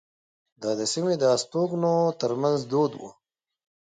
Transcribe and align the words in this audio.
دا 0.61 0.71
د 0.79 0.81
سیمې 0.93 1.15
د 1.19 1.23
استوګنو 1.35 1.95
ترمنځ 2.21 2.59
دود 2.71 2.91
وو. 2.99 3.09